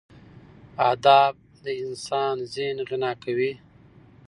[0.91, 3.51] ادب د انسان ذهن غنا کوي.